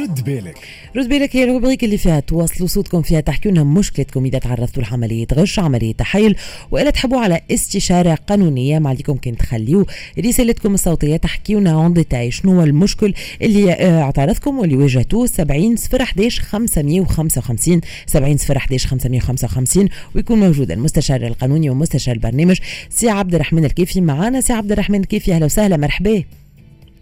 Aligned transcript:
رد 0.00 0.24
بالك. 0.24 0.58
رد 0.96 1.08
بالك 1.08 1.36
هي 1.36 1.44
ال 1.44 1.48
rubrique 1.48 1.84
اللي 1.84 1.98
فيها 1.98 2.20
تواصلوا 2.20 2.68
صوتكم 2.68 3.02
فيها 3.02 3.20
تحكوا 3.20 3.50
لنا 3.50 3.64
مشكلتكم 3.64 4.24
إذا 4.24 4.38
تعرضتوا 4.38 4.82
لعملية 4.82 5.26
غش 5.34 5.58
عملية 5.58 5.92
تحايل 5.94 6.36
وإلا 6.70 6.90
تحبوا 6.90 7.20
على 7.20 7.40
استشارة 7.50 8.14
قانونية 8.14 8.78
ما 8.78 8.88
عليكم 8.88 9.16
كان 9.16 9.36
تخليوا 9.36 9.84
رسالتكم 10.18 10.74
الصوتية 10.74 11.16
تحكيوا 11.16 11.60
لنا 11.60 11.80
عن 11.82 11.92
ديتاي 11.92 12.30
شنو 12.30 12.52
هو 12.52 12.62
المشكل 12.62 13.14
اللي 13.42 13.72
آه، 13.72 14.02
اعترضكم 14.02 14.58
واللي 14.58 14.76
واجهتوه؟ 14.76 15.26
70 15.26 15.76
0 15.76 16.02
11 16.02 16.42
555 16.42 17.80
70 18.06 18.36
0 18.36 18.56
11 18.56 18.88
555 18.88 19.88
ويكون 20.14 20.40
موجود 20.40 20.70
المستشار 20.70 21.26
القانوني 21.26 21.70
ومستشار 21.70 22.14
البرنامج 22.14 22.58
سي 22.90 23.08
عبد 23.08 23.34
الرحمن 23.34 23.64
الكيفي 23.64 24.00
معنا 24.00 24.40
سي 24.40 24.52
عبد 24.52 24.72
الرحمن 24.72 25.00
الكيفي 25.00 25.34
أهلا 25.34 25.44
وسهلا 25.44 25.76
مرحبا. 25.76 26.22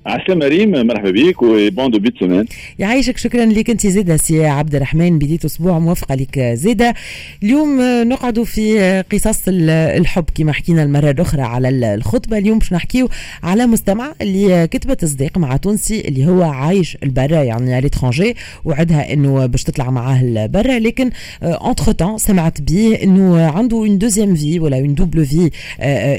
عسلامة 0.06 0.48
ريم 0.48 0.86
مرحبا 0.86 1.10
بك 1.10 1.42
و 1.42 1.54
bon 1.54 1.90
début 1.90 2.14
de 2.20 2.26
semaine 2.26 2.46
يعيشك 2.78 3.16
شكرا 3.16 3.44
لك 3.44 3.70
أنت 3.70 3.86
زيدا 3.86 4.16
سي 4.16 4.46
عبد 4.46 4.74
الرحمن 4.74 5.18
بديت 5.18 5.44
أسبوع 5.44 5.78
موافقة 5.78 6.14
لك 6.14 6.38
زيدا. 6.38 6.94
اليوم 7.42 7.80
نقعد 8.08 8.42
في 8.42 9.04
قصص 9.12 9.42
الحب 9.48 10.24
كما 10.34 10.52
حكينا 10.52 10.82
المرة 10.82 11.10
الأخرى 11.10 11.42
على 11.42 11.68
الخطبة. 11.68 12.38
اليوم 12.38 12.58
باش 12.58 12.72
نحكيو 12.72 13.08
على 13.42 13.66
مستمع 13.66 14.12
اللي 14.22 14.66
كتبت 14.66 15.00
الصداق 15.00 15.38
مع 15.38 15.56
تونسي 15.56 16.00
اللي 16.00 16.26
هو 16.26 16.42
عايش 16.42 16.98
البرا 17.02 17.42
يعني 17.42 17.80
l'étranger 17.80 18.36
وعدها 18.64 19.12
إنه 19.12 19.46
باش 19.46 19.62
تطلع 19.64 19.90
معاه 19.90 20.20
البرا 20.22 20.78
لكن 20.78 21.10
entre-temps 21.42 22.18
سمعت 22.18 22.60
بيه 22.60 23.02
إنه 23.02 23.46
عنده 23.46 23.76
une 23.76 23.98
deuxième 23.98 24.34
vie 24.34 24.60
ولا 24.60 24.78
une 24.78 24.94
double 24.94 25.26
vie 25.26 25.50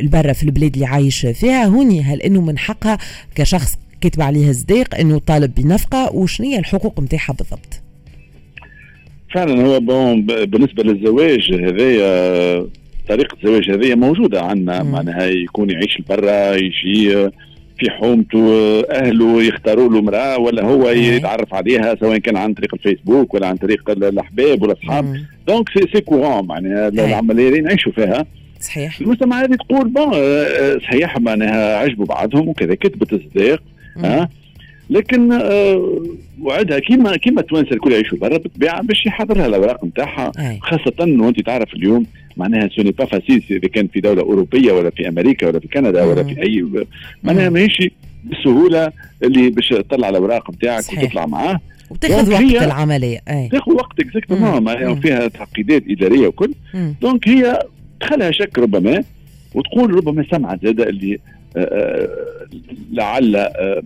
البرا 0.01 0.33
في 0.33 0.43
البلاد 0.43 0.73
اللي 0.73 0.85
عايش 0.85 1.25
فيها. 1.25 1.65
هوني 1.65 2.01
هل 2.01 2.21
إنه 2.21 2.41
من 2.41 2.57
حقها 2.57 2.97
كشخص 3.35 3.71
كتب 4.01 4.21
عليها 4.21 4.53
صديق 4.53 4.95
إنه 4.95 5.19
طالب 5.19 5.55
بنفقة 5.55 6.15
وشنو 6.15 6.47
هي 6.47 6.59
الحقوق 6.59 6.99
نتاعها 6.99 7.33
بالضبط؟ 7.33 7.81
فعلا 9.33 9.65
هو 9.65 9.79
بون 9.79 10.25
بالنسبة 10.25 10.83
للزواج 10.83 11.53
هذايا 11.53 12.65
طريقة 13.09 13.37
الزواج 13.43 13.71
هذه 13.71 13.95
موجودة 13.95 14.41
عندنا. 14.41 14.83
معناها 14.83 15.25
يكون 15.25 15.69
يعيش 15.69 16.01
برا 16.09 16.55
يجي 16.55 17.29
في 17.79 17.89
حومته 17.89 18.49
أهله 18.91 19.43
يختاروا 19.43 19.89
له 19.89 19.99
امرأة 19.99 20.37
ولا 20.37 20.63
هو 20.63 20.89
يتعرف 20.89 21.53
عليها 21.53 21.95
سواء 21.99 22.17
كان 22.17 22.37
عن 22.37 22.53
طريق 22.53 22.73
الفيسبوك 22.73 23.33
ولا 23.33 23.47
عن 23.47 23.55
طريق 23.55 23.89
الأحباب 23.89 24.61
والاصحاب 24.61 25.17
donc 25.47 25.69
c'est 25.69 25.87
c'est 25.93 26.01
courant 26.01 26.47
معناها 26.47 26.87
العملية 26.87 27.47
اللي 27.47 27.61
نعيشوا 27.61 27.91
فيها. 27.91 28.25
صحيح. 28.59 29.01
المجتمع 29.01 29.41
هذه 29.41 29.55
تقول 29.55 29.89
bon 29.89 30.11
صحيح 30.79 31.19
معناها 31.19 31.77
عجبوا 31.77 32.05
بعضهم 32.05 32.49
وكذا 32.49 32.75
كتبت 32.75 33.13
الصداق 33.13 33.63
ها؟ 33.97 34.29
لكن 34.89 35.31
آه 35.31 36.01
وعدها 36.41 36.79
كيما 36.79 37.17
كيما 37.17 37.41
التوانسه 37.41 37.71
الكل 37.71 37.91
يعيشوا 37.91 38.17
برا 38.17 38.37
بالطبيعة 38.37 38.81
باش 38.81 39.05
يحضرها 39.05 39.45
الأوراق 39.45 39.85
نتاعها 39.85 40.31
خاصة 40.61 40.93
إنه 41.01 41.29
أنت 41.29 41.45
تعرف 41.45 41.73
اليوم 41.73 42.05
معناها 42.37 42.69
ce 42.75 42.80
n'est 42.80 42.91
pas 42.91 43.05
facile 43.05 43.43
إذا 43.51 43.67
كان 43.67 43.87
في 43.87 43.99
دولة 44.01 44.21
أوروبية 44.21 44.71
ولا 44.71 44.89
في 44.89 45.07
أمريكا 45.07 45.47
ولا 45.47 45.59
في 45.59 45.67
كندا 45.67 46.03
ولا 46.03 46.23
في 46.23 46.41
اي 46.43 46.65
معناها 47.23 47.49
ماهيش 47.49 47.81
بالسهوله 48.23 48.91
اللي 49.23 49.49
باش 49.49 49.69
تطلع 49.69 50.09
الأوراق 50.09 50.51
نتاعك 50.51 50.83
وتطلع 50.93 51.25
معاه. 51.25 51.59
وتاخذ 51.89 52.31
وقت 52.33 52.41
العملية 52.63 53.19
أي. 53.29 53.49
تاخذ 53.51 53.71
وقت 53.71 53.99
exactement 53.99 54.63
معناها 54.63 54.95
فيها 54.95 55.27
تعقيدات 55.27 55.83
إدارية 55.89 56.27
وكل. 56.27 56.53
donc 57.01 57.27
هي 57.27 57.59
دخلها 58.01 58.31
شك 58.31 58.59
ربما 58.59 59.03
وتقول 59.55 59.95
ربما 59.95 60.25
سمعت 60.31 60.65
زاد 60.65 60.81
اللي 60.81 61.19
لعل 62.91 63.31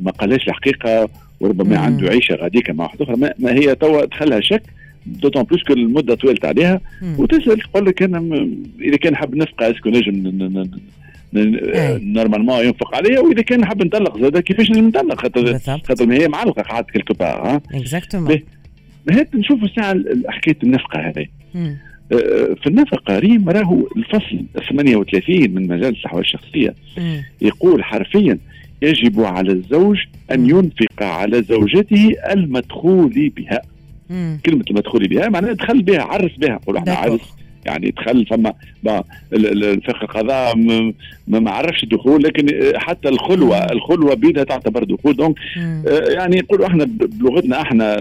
ما 0.04 0.12
قالش 0.12 0.48
الحقيقة 0.48 1.10
وربما 1.40 1.78
عنده 1.78 2.10
عيشة 2.10 2.36
غاديكة 2.36 2.74
مع 2.74 2.84
واحدة 2.84 3.06
أخرى 3.06 3.16
ما 3.40 3.54
هي 3.54 3.76
توا 3.76 4.06
دخلها 4.06 4.40
شك 4.40 4.64
d'autant 5.06 5.44
plus 5.44 5.64
que 5.64 5.74
المدة 5.74 6.16
طويلت 6.16 6.46
عليها. 6.46 6.82
وتسأل 7.18 7.60
تقول 7.60 7.86
لك 7.86 8.04
أنا 8.04 8.50
إذا 8.82 8.98
كان 8.98 9.16
حاب 9.16 9.36
نفقة 9.36 9.72
est-ce 9.72 9.84
que 9.84 9.90
نجم 9.90 10.14
normalement 12.14 12.66
ينفق 12.66 12.96
عليها 12.96 13.20
وإذا 13.20 13.42
كان 13.42 13.66
حاب 13.66 13.86
نطلق 13.86 14.20
زاد 14.20 14.40
كيفاش 14.40 14.72
نطلق؟ 14.72 15.22
خاطر 15.22 15.42
خاطر 15.88 16.14
هي 16.14 16.28
معلقة 16.28 16.62
قاعد 16.62 16.84
quelque 16.84 17.14
part 17.14 17.62
exactement 17.74 18.28
نشوفوا 19.36 19.68
ساعه 19.76 19.96
حكاية 20.28 20.58
النفقة 20.64 21.00
هذه. 21.00 21.26
في 22.10 22.68
النفقة 22.68 23.20
ريم 23.20 23.50
راهو 23.50 23.88
الفصل 23.98 24.40
38 24.70 25.52
من 25.52 25.68
مجلة 25.68 25.90
الأحوال 25.96 26.20
الشخصية. 26.20 26.76
يقول 27.42 27.84
حرفيا 27.84 28.38
يجب 28.82 29.22
على 29.22 29.52
الزوج 29.52 29.98
أن 30.32 30.50
ينفق 30.50 31.04
على 31.04 31.42
زوجته 31.42 32.14
المدخول 32.32 33.32
بها. 33.38 33.62
مم. 34.10 34.40
كلمة 34.46 34.64
المدخول 34.70 35.08
بها 35.08 35.30
معناها 35.30 35.54
دخل 35.54 35.82
بها 35.82 36.02
عرس 36.02 36.32
بها. 36.38 36.54
نقولوا 36.56 36.80
إحنا 36.80 36.94
عرس 36.94 37.22
يعني 37.66 37.92
دخل 37.92 38.26
فما 38.26 38.54
فقه 39.34 40.02
القضاء 40.04 40.56
ما 41.28 41.52
عرفش 41.52 41.84
الدخول 41.84 42.24
لكن 42.24 42.48
حتى 42.76 43.10
الخلوة. 43.10 43.58
الخلوة 43.58 44.14
بيدها 44.16 44.44
تعتبر 44.44 44.84
دخول. 44.84 45.16
donc 45.16 45.36
آه، 45.58 46.10
يعني 46.10 46.38
يقولوا 46.38 46.68
إحنا 46.68 46.84
بلغتنا 47.20 47.62
إحنا 47.62 48.00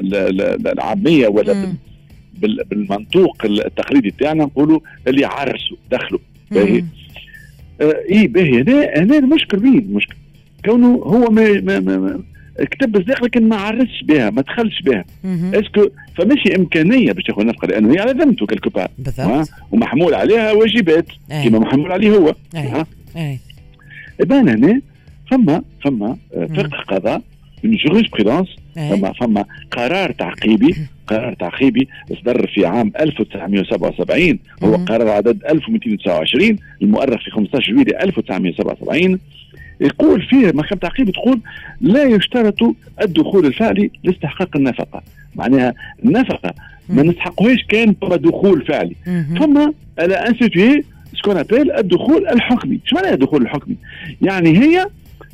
العامية 0.72 1.28
ولا. 1.28 1.75
بالمنطوق 2.41 3.45
التقليدي 3.45 4.11
تاعنا 4.11 4.45
نقولوا 4.45 4.81
اللي 5.09 5.25
عرسوا 5.25 5.77
دخلوا. 5.91 6.21
باهي؟ 6.50 6.84
آه 7.81 7.95
اي 8.11 8.27
باهي. 8.27 8.62
هنا 8.62 8.83
هنا 8.97 9.19
المشكل 9.19 9.59
وين 9.59 9.78
المشكل 9.78 10.15
كونه 10.65 10.89
هو 10.95 11.31
ما, 11.31 11.61
ما, 11.61 11.81
ما, 11.81 12.21
كتب 12.71 12.93
الصداق 12.92 13.25
لكن 13.25 13.49
ما 13.49 13.56
عرسش 13.56 14.03
بها 14.03 14.31
ما 14.31 14.43
دخلش 14.43 14.83
بها. 14.83 15.05
est-ce 15.54 15.77
que 15.77 15.88
فماشي 16.17 16.56
إمكانية 16.56 17.12
باش 17.12 17.28
ياخذ 17.28 17.47
نفقه 17.47 17.67
لأنه 17.69 17.95
هي 17.95 17.99
على 17.99 18.12
ذمته 18.12 18.47
quelque 18.47 18.70
part 18.70 18.88
ومحمول 19.72 20.15
عليها 20.15 20.53
واجبات 20.53 21.06
كما 21.45 21.59
محمول 21.59 21.93
عليه 21.93 22.11
هو. 22.11 22.34
ها؟ 22.55 22.87
إبان 24.21 24.49
هنا 24.49 24.81
فما 25.31 25.62
فما 25.84 26.16
آه، 26.34 26.47
فقه 26.47 26.97
قضاء 26.97 27.22
من 27.64 27.76
جوريسبرودونس 27.76 28.48
فما 28.75 29.12
فما 29.12 29.44
قرار 29.70 30.12
تعقيبي 30.12 30.75
قرار 31.08 31.32
تعقيبي 31.34 31.88
اصدر 32.12 32.47
في 32.47 32.66
عام 32.66 32.92
1977 33.00 34.38
هو 34.62 34.75
قرار 34.75 35.08
عدد 35.08 35.44
1229 35.50 36.58
المؤرخ 36.82 37.24
في 37.24 37.30
15 37.30 37.72
جويلية 37.72 37.98
1977 38.03 39.19
يقول 39.80 40.22
فيه 40.22 40.53
محكمة 40.53 40.78
تعقيب 40.78 41.10
تقول 41.10 41.41
لا 41.80 42.04
يشترط 42.04 42.74
الدخول 43.03 43.47
الفعلي 43.47 43.91
لاستحقاق 44.04 44.56
النفقة. 44.56 45.03
معناها 45.34 45.74
النفقة 46.04 46.54
ما 46.88 47.03
نستحقوهاش 47.03 47.64
كان 47.69 47.94
دخول 48.03 48.66
فعلي. 48.66 48.97
ثم 49.38 49.70
elle 49.98 50.28
a 50.28 50.35
institué 50.35 50.84
ce 51.16 51.22
qu'on 51.22 51.37
appelle 51.37 51.72
الدخول 51.72 52.28
الحكمي. 52.28 52.80
شو 52.84 52.97
معناها 52.97 53.14
الدخول 53.14 53.42
الحكمي؟ 53.42 53.76
يعني 54.22 54.58
هي 54.58 54.86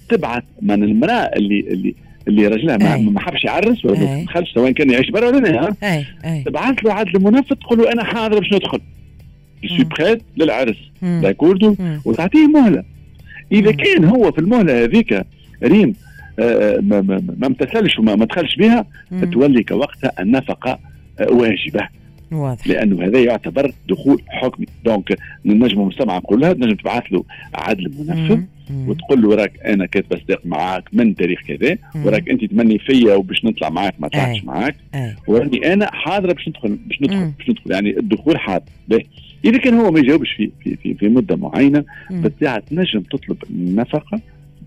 تبعث 0.09 0.43
من 0.63 0.85
المرأة 0.85 1.31
اللي 1.37 1.61
اللي 1.61 1.95
اللي 2.31 2.47
رجلها 2.47 2.77
ما, 2.77 2.97
ما 2.97 3.21
حبش 3.21 3.45
يعرس 3.45 3.85
ولا 3.85 4.01
ما 4.01 4.25
دخلش 4.25 4.53
سواء 4.55 4.71
كان 4.71 4.91
يعيش 4.91 5.11
برا 5.11 5.27
ولا 5.27 5.61
ها؟ 5.61 5.77
تبعث 6.43 6.85
له 6.85 6.93
عدل 6.93 7.23
منفذ 7.23 7.57
تقول 7.57 7.79
له 7.79 7.93
أنا 7.93 8.05
حاضر 8.05 8.39
باش 8.39 8.53
ندخل. 8.53 8.81
c'est 9.69 9.85
prêt 9.85 10.23
للعرس 10.37 10.77
d'accord 11.03 11.77
وتعطيه 12.05 12.47
مهلة. 12.47 12.85
إذا 13.53 13.73
كان 13.73 14.05
هو 14.05 14.33
في 14.33 14.39
المهلة 14.39 14.85
هذيك 14.85 15.25
ريم 15.63 15.95
آه 16.39 16.79
ما, 16.83 17.23
امتثلش 17.47 17.99
وما 17.99 18.15
ما 18.17 18.25
دخلش 18.25 18.57
بها 18.57 18.85
تولي 19.33 19.63
كوقتها 19.63 20.13
النفقة 20.21 20.79
آه 21.21 21.33
واجبة. 21.33 21.89
واضح. 22.33 22.67
لأنه 22.67 23.07
هذا 23.07 23.19
يعتبر 23.19 23.73
دخول 23.89 24.23
حكمي 24.29 24.67
دونك 24.85 25.19
نجم 25.45 25.81
المجتمع 25.81 26.17
نقول 26.17 26.41
لها 26.41 26.53
تنجم 26.53 26.75
تبعث 26.75 27.03
له 27.13 27.25
عدل 27.55 27.91
منفذ 27.99 28.41
وتقول 28.87 29.23
له 29.23 29.35
راك 29.35 29.53
أنا 29.67 29.87
كاتبه 29.87 30.21
صداق 30.21 30.41
معاك 30.45 30.85
من 30.93 31.15
تاريخ 31.15 31.41
كذا 31.49 31.79
وراك 32.05 32.29
أنت 32.29 32.45
تمني 32.45 32.79
فيا 32.79 33.15
وباش 33.15 33.45
نطلع 33.45 33.69
معاك 33.69 33.95
ما 33.99 34.09
طلعتش 34.09 34.45
معاك. 34.45 34.77
وراني 35.27 35.73
أنا 35.73 35.91
حاضرة 35.93 36.33
باش 36.33 36.49
ندخل 36.49 36.79
باش 36.87 37.03
ندخل 37.03 37.33
باش 37.39 37.51
ندخل. 37.51 37.71
يعني 37.73 37.99
الدخول 37.99 38.39
حاضر. 38.39 38.65
باهي. 38.89 39.07
إذا 39.45 39.59
كان 39.59 39.75
هو 39.75 39.91
ما 39.91 39.99
يجاوبش 39.99 40.33
في 40.33 40.51
في 40.65 40.77
في, 40.77 40.95
في 40.95 41.09
مدة 41.09 41.37
معينة 41.37 41.85
بالطبيعه 42.11 42.59
تنجم 42.59 43.01
تطلب 43.01 43.37
النفقة 43.51 44.21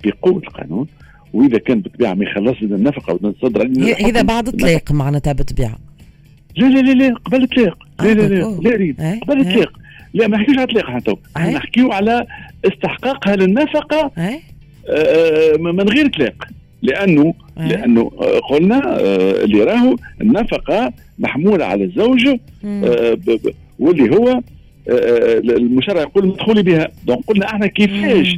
بقوة 0.03 0.37
القانون. 0.37 0.87
وإذا 1.33 1.57
كان 1.57 1.79
بالطبيعه 1.79 2.13
ما 2.13 2.23
يخلصش 2.23 2.63
النفقة 2.63 3.13
وتصدر 3.13 3.61
إذا 3.81 4.21
بعد 4.21 4.49
طلاق 4.49 4.91
معناتها 4.91 5.33
بالطبيعه 5.33 5.77
لا 6.57 6.65
لا 6.65 6.79
لا 6.79 6.91
لا 6.93 7.15
قبل 7.25 7.43
الطلاق 7.43 7.77
لا 8.01 8.13
لا 8.13 8.21
لا 8.27 8.57
لا 8.61 8.75
ريد 8.75 9.01
قبل 9.01 9.39
الطلاق 9.41 9.71
لا 10.13 10.27
ما 10.27 10.37
نحكيوش 10.37 10.57
على 10.57 10.63
الطلاق 10.63 10.85
حتى 10.85 11.15
إحنا 11.37 11.51
نحكيو 11.51 11.91
على 11.91 12.25
استحقاقها 12.65 13.35
للنفقة 13.35 14.11
آه، 14.17 14.39
آه، 14.89 15.57
من 15.57 15.89
غير 15.89 16.07
طلاق 16.07 16.47
لأنه 16.81 17.33
لأنه 17.57 18.11
آه، 18.21 18.39
قلنا 18.39 18.99
اللي 19.43 19.63
راهو 19.63 19.95
النفقة 20.21 20.93
محمولة 21.19 21.65
على 21.65 21.83
الزوج 21.83 22.27
واللي 23.79 24.15
هو 24.15 24.41
المشرع 24.87 26.01
يقول 26.01 26.27
مدخولي 26.27 26.63
بها. 26.63 26.87
donc 27.07 27.19
قلنا 27.27 27.45
إحنا 27.45 27.67
كيفاش 27.67 28.37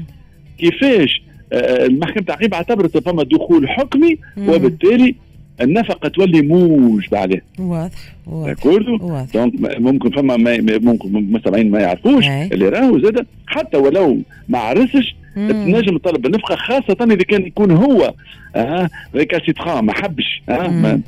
كيفاش 0.58 1.22
المحكمة 1.54 2.20
التعقيب 2.20 2.54
اعتبرت 2.54 2.98
فما 2.98 3.24
دخول 3.24 3.70
حكمي 3.70 4.18
وبالتالي 4.38 5.16
النفقة 5.62 6.10
تولي 6.10 6.42
موجبه 6.42 7.20
عليه 7.20 7.44
واضح 7.60 8.00
واضح 8.28 9.34
donc 9.34 9.80
ممكن 9.80 10.10
فما 10.10 10.38
ما 10.38 10.58
ممكن 10.62 11.18
المستمعين 11.18 11.72
ما 11.72 11.80
يعرفوش 11.80 12.26
اللي 12.28 12.70
راهو 12.70 13.00
زاد 13.00 13.26
حتى 13.48 13.78
ولو 13.78 14.18
ما 14.50 14.60
عرسش 14.60 15.16
تنجم 15.36 15.98
تطلب 15.98 16.22
بالنفقه 16.22 16.56
خاصة 16.56 16.98
إذا 17.02 17.24
كان 17.24 17.46
يكون 17.48 17.72
هو 17.72 18.14
آه 18.56 18.90
récalcitrant 19.16 19.86
ما 19.86 19.94
حبش 19.94 20.42
آه 20.50 21.00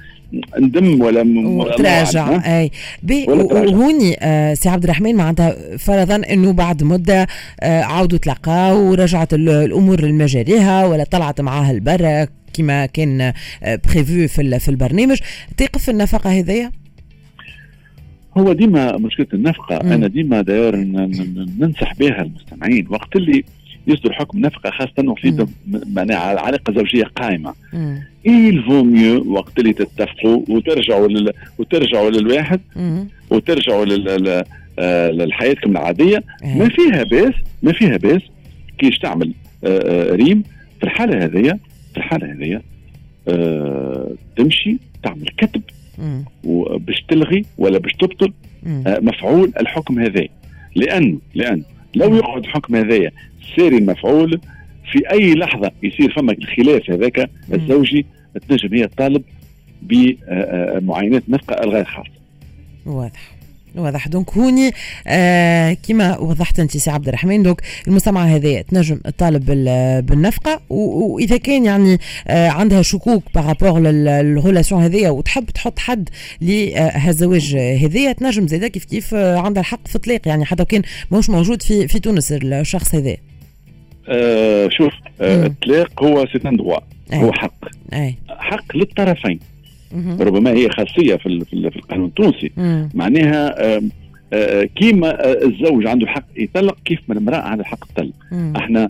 ندم 0.60 1.02
ولا 1.02 1.24
تراجع 1.78 2.58
أي. 2.60 2.72
وهوني 3.28 4.18
آه 4.22 4.54
سي 4.54 4.70
عبد 4.70 4.84
الرحمن 4.84 5.16
معناتها 5.16 5.78
فرضا 5.78 6.16
إنه 6.16 6.54
بعد 6.54 6.84
مدة 6.84 7.28
آه 7.60 7.82
عاودوا 7.82 8.18
تلاقاو 8.18 8.92
ورجعت 8.92 9.34
الأمور 9.34 10.02
لمجاريها 10.02 10.86
ولا 10.86 11.04
طلعت 11.04 11.42
معاه 11.42 11.72
البرة 11.72 12.28
كما 12.54 12.86
كان 12.86 13.34
prévu 13.64 14.24
آه، 14.24 14.28
في 14.28 14.60
في 14.60 14.70
البرنامج. 14.70 15.18
تقف 15.58 15.90
النفقة 15.90 16.30
هذيا؟ 16.30 16.72
هو 18.38 18.54
ديما 18.54 18.98
مشكلة 18.98 19.28
النفقة. 19.34 19.80
مم. 19.84 19.92
أنا 19.92 20.08
ديما 20.08 20.42
داير 20.42 20.76
ننصح 21.60 21.94
بها 22.00 22.22
المستمعين. 22.22 22.88
وقت 22.90 23.16
اللي 23.16 23.44
يصدر 23.88 24.14
حكم 24.14 24.40
نفقة 24.40 24.70
خاصة 24.72 25.16
في 25.16 25.48
معناها 25.94 26.18
علاقة 26.18 26.74
زوجية 26.74 27.04
قائمة. 27.04 27.54
il 28.28 28.62
vaut 28.68 28.86
mieux 28.96 29.28
وقت 29.28 29.60
اللي 29.60 29.74
تتفقوا 29.74 30.42
وترجعوا 30.50 31.08
لل... 31.08 31.32
وترجعوا 31.58 32.10
للواحد 32.10 32.62
وترجعوا 33.30 33.86
لل... 33.86 34.44
آه، 34.80 35.10
لحياتكم 35.12 35.72
العادية. 35.72 36.24
ما 36.44 36.70
فيها 36.70 37.04
باس 37.04 37.34
ما 37.64 37.74
فيها 37.74 37.98
بأس 37.98 38.22
كيش 38.78 39.00
تعمل 39.00 39.34
آه، 39.64 40.12
آه، 40.12 40.16
ريم. 40.16 40.44
في 40.80 40.84
الحالة 40.84 41.26
هذيا 41.26 41.60
في 41.92 41.98
الحالة 41.98 42.32
هذيا 42.32 42.62
تمشي 44.38 44.78
تعمل 45.04 45.28
كتب 45.38 45.62
وباش 46.44 47.06
تلغي 47.10 47.46
ولا 47.58 47.78
باش 47.78 47.92
تبطل 47.94 48.34
مفعول 48.86 49.52
الحكم 49.60 50.00
هذا 50.00 50.28
لأن 50.76 51.20
لأن 51.36 51.64
لو 51.98 52.16
يقعد 52.16 52.44
الحكم 52.44 52.76
هذايا 52.76 53.12
ساري 53.58 53.78
المفعول 53.78 54.40
في 54.92 55.12
أي 55.12 55.34
لحظة 55.34 55.72
يصير 55.84 56.14
فما 56.14 56.32
الخلاف 56.32 56.90
هذاك 56.92 57.30
الزوجي 57.54 58.06
تنجم 58.50 58.74
هي 58.74 58.88
تطالب 58.88 59.24
بمعاينات 59.82 61.24
نفقة 61.30 61.64
الغير 61.64 61.86
خاصة. 61.86 62.10
واضح. 62.86 63.37
واضح 63.80 64.08
donc 64.08 64.30
هوني 64.30 64.72
آه 65.08 65.78
كما 65.88 66.18
وضحت 66.18 66.60
أنت 66.60 66.78
سي 66.78 66.90
عبد 66.92 67.08
الرحمن 67.08 67.44
donc 67.44 67.62
المستمعة 67.88 68.26
هذه 68.26 68.62
تنجم 68.62 68.96
تطالب 68.96 69.46
بالنفقة 70.06 70.62
وإذا 70.70 71.38
كان 71.38 71.66
يعني 71.66 71.98
آه 72.28 72.50
عندها 72.50 72.82
شكوك 72.82 73.24
par 73.36 73.49
rapport 73.49 73.80
لل 73.80 74.01
relation 74.01 74.84
هذه 74.84 75.10
وتحب 75.10 75.46
تحط 75.46 75.80
حد 75.80 76.10
لهالزواج 76.42 77.56
هذايا 77.56 78.12
تنجم 78.12 78.48
زاده 78.48 78.68
كيف 78.68 78.86
كيف 78.86 79.14
آه 79.14 79.38
عندها 79.38 79.62
الحق 79.62 79.88
في 79.88 79.96
الطلاق. 79.96 80.22
يعني 80.26 80.46
حتى 80.46 80.66
كان 80.66 80.82
ماهوش 81.12 81.30
موجود 81.30 81.62
في 81.62 81.88
في 81.88 82.00
تونس 82.00 82.32
الشخص 82.32 82.96
هذا. 82.96 83.18
آه 84.10 84.70
شوف 84.70 84.94
آه 85.22 85.46
الطلاق 85.46 86.04
هو 86.04 86.26
c'est 86.26 86.40
هو 87.14 87.34
حق. 87.34 87.66
أي. 87.94 88.16
حق 88.30 88.78
للطرفين. 88.78 89.40
ربما 90.20 90.52
هي 90.52 90.70
خاصية 90.70 91.16
في 91.16 91.46
في 91.70 91.76
القانون 91.76 92.06
التونسي. 92.08 92.52
معناها 92.94 93.56
كيما 94.76 95.26
الزوج 95.46 95.88
عنده 95.88 96.04
الحق 96.04 96.26
يطلق 96.38 96.78
كيف 96.86 97.00
ما 97.08 97.16
المرأة 97.16 97.38
عندها 97.38 97.66
الحق 97.66 97.86
تطلق. 97.86 98.14
إحنا 98.56 98.88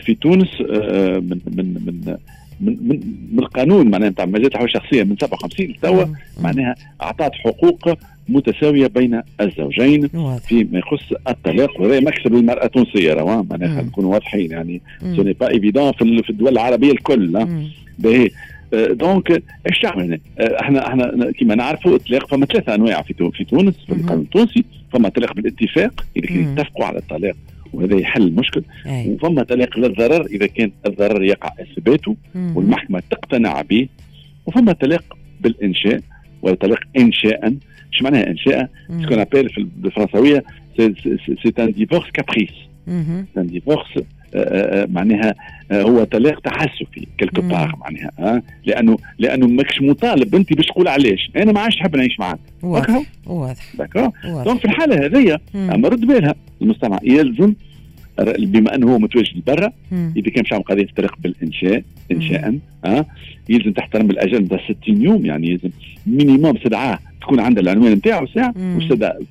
في 0.00 0.14
تونس 0.14 0.60
من 0.60 1.38
من 1.46 1.74
من 1.86 2.16
من, 2.60 2.76
من, 2.88 3.00
من 3.32 3.38
القانون 3.38 3.90
معناها 3.90 4.10
نتاع 4.10 4.24
مجلة 4.24 4.46
الأحوال 4.46 4.64
الشخصية 4.64 5.02
من 5.02 5.16
57 5.20 5.74
توا 5.82 6.04
معناها 6.40 6.74
اعطت 7.02 7.34
حقوق 7.34 7.88
متساوية 8.28 8.86
بين 8.86 9.20
الزوجين 9.40 10.08
فيما 10.38 10.78
يخص 10.78 11.12
الطلاق 11.28 11.80
وهذا 11.80 12.00
مكسب 12.00 12.34
للمرأة 12.34 12.64
التونسية 12.64 13.12
راه 13.14 13.46
معناها 13.50 13.82
نكونوا 13.82 14.12
واضحين 14.12 14.50
يعني 14.50 14.80
ce 15.16 15.21
n'est 15.21 15.32
pas 15.32 15.50
évident 15.50 15.92
في 15.92 16.30
الدول 16.30 16.52
العربية 16.52 16.92
الكل 16.92 17.46
باهي. 17.98 18.30
donc 18.72 19.42
إيش 19.68 19.78
تعمل؟ 19.78 20.20
إحنا 20.40 20.88
إحنا 20.88 21.32
كما 21.40 21.54
نعرفوا 21.54 21.96
اطلاق 21.96 22.28
فما 22.28 22.46
ثلاثة 22.46 22.74
أنواع 22.74 23.02
في 23.02 23.30
في 23.34 23.44
تونس 23.44 23.74
في 23.86 23.92
القانون 23.92 24.22
التونسي 24.22 24.64
فما 24.92 25.08
طلاق 25.08 25.32
بالاتفاق 25.34 26.04
إذا 26.16 26.26
كانوا 26.26 26.52
يتفقوا 26.52 26.84
على 26.84 26.98
الطلاق 26.98 27.36
وهذا 27.72 27.96
يحل 27.96 28.22
المشكل 28.22 28.62
وفما 28.86 29.42
طلاق 29.42 29.78
للضرر 29.78 30.26
إذا 30.26 30.46
كان 30.46 30.70
الضرر 30.86 31.22
يقع 31.22 31.52
إثباته 31.60 32.16
والمحكمة 32.54 33.02
تقتنع 33.10 33.62
به 33.62 33.88
وفما 34.46 34.72
طلاق 34.72 35.18
بالإنشاء 35.40 36.00
ولا 36.42 36.54
طلاق 36.54 36.80
انشاء 36.98 37.46
إيش 37.92 38.02
معناها 38.02 38.26
إنشاء؟ 38.26 38.70
ce 39.02 39.07
qu'on 39.07 39.18
appelle 39.18 39.48
في 39.48 39.66
الفرنسويه 39.84 40.44
c'est 40.76 41.52
un 41.58 41.72
divorce 41.72 42.10
caprice 42.10 42.50
un 43.38 43.46
divorce 43.46 43.86
معناها 44.86 45.34
آه، 45.70 45.82
هو 45.82 46.04
طلاق 46.04 46.40
تعسفي 46.40 47.06
par 47.48 47.76
معناها 47.80 48.10
ها 48.18 48.42
لأنه 48.64 48.96
لأنه 49.18 49.46
ماكش 49.46 49.82
مطالب. 49.82 50.34
انت 50.34 50.52
باش 50.52 50.66
تقول 50.66 50.88
علاش؟ 50.88 51.30
أنا 51.36 51.52
ما 51.52 51.60
عادش 51.60 51.76
نحب 51.76 51.96
نعيش 51.96 52.20
معك 52.20 52.38
واضح 52.62 53.02
واضح 53.26 54.44
donc 54.44 54.58
في 54.58 54.64
الحالة 54.64 55.06
هذيا 55.06 55.38
أما 55.54 55.88
رد 55.88 56.00
بالها 56.00 56.34
المستمعة 56.62 56.98
يلزم 57.02 57.54
بما 58.38 58.74
أنه 58.74 58.92
هو 58.92 58.98
متواجد 58.98 59.44
برا 59.46 59.72
إذا 59.92 60.30
كان 60.30 60.42
مش 60.44 60.52
تعمل 60.52 60.60
قضية 60.60 60.86
طلاق 60.86 61.16
بالإنشاء 61.20 61.82
انشاء 62.12 62.58
ها 62.84 63.06
يلزم 63.48 63.72
تحترم 63.72 64.10
الاجل 64.10 64.42
نتاع 64.42 64.58
60 64.82 65.02
يوم 65.02 65.26
يعني 65.26 65.50
يلزم 65.50 65.70
minimum 66.06 66.56
استدعاه 66.56 66.98
تكون 67.20 67.40
عندها 67.40 67.62
العنوان 67.62 67.92
نتاعو 67.92 68.26
ساعه 68.26 68.54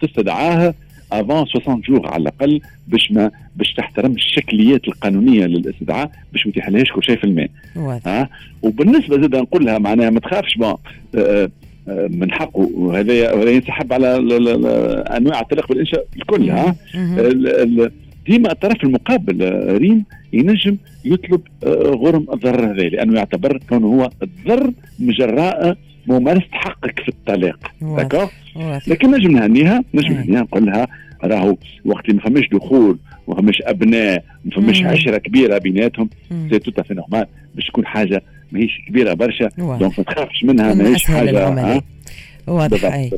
وتستدعاه 0.01 0.73
avant 1.11 1.45
60 1.45 1.81
jours 1.81 2.07
على 2.07 2.21
الأقل 2.21 2.61
باش 2.87 3.11
ما 3.11 3.31
باش 3.55 3.73
تحترم 3.73 4.11
الشكليات 4.11 4.87
القانونية 4.87 5.45
للاستدعاء 5.45 6.11
باش 6.33 6.47
ما 6.47 6.53
تحلهاش 6.53 6.91
كل 6.91 7.03
شيء 7.03 7.17
في 7.17 7.23
الماء. 7.23 7.49
ها؟ 8.05 8.29
وبالنسبة 8.61 9.21
زاد 9.21 9.35
نقول 9.35 9.65
لها 9.65 9.77
معناها 9.77 10.09
ما 10.09 10.19
تخافش 10.19 10.55
bon 10.57 10.75
آه، 11.15 11.49
آه، 11.87 12.07
من 12.07 12.31
حقه. 12.31 12.69
وهذا 12.73 13.33
وهذا 13.33 13.51
ينسحب 13.51 13.93
على 13.93 14.15
أنواع 15.17 15.39
الطلاق 15.41 15.67
بالانشاء 15.69 16.05
الكل 16.15 16.49
ها؟ 16.49 16.75
ديما 18.27 18.51
الطرف 18.51 18.83
المقابل 18.83 19.43
آه، 19.43 19.77
ريم 19.77 20.05
ينجم 20.33 20.77
يطلب 21.05 21.41
غرم 22.03 22.25
الضرر 22.33 22.65
هذا 22.65 22.81
لأنه 22.81 23.17
يعتبر 23.17 23.59
كونه 23.69 23.87
هو 23.87 24.09
انضر 24.23 24.71
من 24.99 25.13
جراء 25.13 25.77
ممارسة 26.07 26.47
حقك 26.51 26.99
في 26.99 27.09
الطلاق 27.09 27.59
لكن 28.87 29.11
نجم 29.11 29.31
نهنيها 29.31 29.83
نجم 29.93 30.13
نهنيها 30.13 30.41
نقول 30.41 30.65
لها 30.65 30.87
راهو 31.23 31.55
وقت 31.85 32.09
ما 32.11 32.21
فماش 32.21 32.49
دخول 32.51 32.97
ما 33.27 33.35
فماش 33.35 33.61
أبناء 33.61 34.23
ما 34.45 34.51
فماش 34.51 34.81
عشرة 34.91 35.17
كبيرة 35.17 35.57
بيناتهم 35.57 36.09
c'est 36.51 36.59
tout 36.59 36.83
à 36.83 36.85
fait 36.85 36.93
normal 36.93 37.25
باش 37.55 37.67
تكون 37.67 37.85
حاجة 37.85 38.23
ماهيش 38.51 38.71
كبيرة 38.87 39.13
برشا 39.13 39.49
donc 39.79 39.99
ما 39.99 40.03
تخافش 40.05 40.43
منها 40.43 40.73
ماهيش 40.73 41.03
حاجة 41.05 41.49
واضح. 42.49 42.85
أي. 42.85 43.11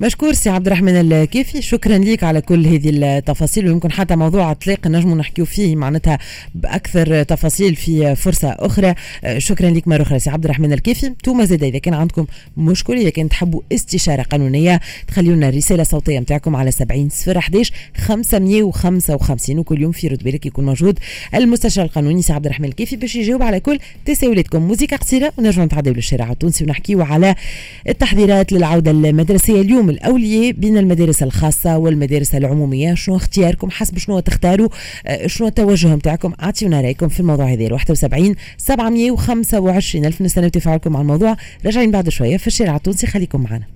مشكور 0.00 0.32
سي 0.32 0.50
عبد 0.50 0.66
الرحمن 0.66 1.12
الكافي 1.12 1.62
شكرا 1.62 1.98
ليك 1.98 2.24
على 2.24 2.40
كل 2.40 2.66
هذه 2.66 2.90
التفاصيل 2.90 3.68
ويمكن 3.68 3.92
حتى 3.92 4.16
موضوع 4.16 4.52
الطلاق 4.52 4.86
نجموا 4.86 5.16
نحكيو 5.16 5.44
فيه 5.44 5.76
معناتها 5.76 6.18
بأكثر 6.54 7.22
تفاصيل 7.22 7.76
في 7.76 8.14
فرصة 8.14 8.48
أخرى. 8.58 8.94
شكرا 9.38 9.70
ليك 9.70 9.88
مرة 9.88 10.02
أخرى 10.02 10.18
سي 10.18 10.30
عبد 10.30 10.44
الرحمن 10.44 10.72
الكافي 10.72 11.06
أنتم 11.06 11.44
زاد 11.44 11.62
إذا 11.62 11.78
كان 11.78 11.94
عندكم 11.94 12.26
مشكل 12.56 12.96
إذا 12.96 13.10
كان 13.10 13.28
تحبوا 13.28 13.60
استشارة 13.72 14.22
قانونية 14.22 14.80
تخليوا 15.08 15.36
لنا 15.36 15.48
الرسالة 15.48 15.82
الصوتية 15.82 16.18
نتاعكم 16.18 16.56
على 16.56 16.70
70 16.70 17.08
صفر 17.08 17.38
11 17.38 17.72
555 17.96 19.58
وكل 19.58 19.82
يوم 19.82 19.92
في 19.92 20.08
رد 20.08 20.22
بالك 20.24 20.46
يكون 20.46 20.64
موجود 20.64 20.98
المستشار 21.34 21.84
القانوني 21.84 22.22
سي 22.22 22.32
عبد 22.32 22.46
الرحمن 22.46 22.68
الكافي 22.68 22.96
باش 22.96 23.16
يجاوب 23.16 23.42
على 23.42 23.60
كل 23.60 23.78
تساؤلاتكم. 24.04 24.62
موزيكا 24.62 24.96
قصيرة 24.96 25.32
ونرجعوا 25.38 25.66
نتعداو 25.66 25.94
للشارع 25.94 26.30
التونسي 26.32 26.64
ونحكيو 26.64 27.02
على 27.02 27.34
التحضيرات 27.88 28.52
للعودة 28.52 28.75
العودة 28.76 29.08
المدرسية 29.08 29.60
اليوم 29.60 29.90
الأولية 29.90 30.52
بين 30.52 30.78
المدارس 30.78 31.22
الخاصة 31.22 31.78
والمدارس 31.78 32.34
العمومية. 32.34 32.94
شنو 32.94 33.16
اختياركم؟ 33.16 33.70
حسب 33.70 33.98
شنو 33.98 34.20
تختاروا؟ 34.20 34.68
آه، 35.06 35.26
شنو 35.26 35.48
التوجه 35.48 35.94
نتاعكم 35.94 36.32
أعطيونا 36.42 36.80
رأيكم 36.80 37.08
في 37.08 37.20
الموضوع 37.20 37.46
هذا. 37.52 37.72
71 37.72 38.34
725 38.56 40.04
ألف 40.04 40.22
نستنى 40.22 40.50
تفاعلكم 40.50 40.96
على 40.96 41.02
الموضوع. 41.02 41.36
راجعين 41.66 41.90
بعد 41.90 42.08
شوية 42.08 42.36
في 42.36 42.46
الشارع 42.46 42.76
التونسي. 42.76 43.06
خليكم 43.06 43.40
معنا. 43.40 43.66